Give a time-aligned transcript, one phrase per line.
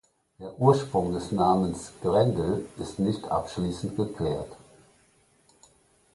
[0.39, 4.57] Der Ursprung des Namens „Grendel“ ist nicht abschließend geklärt.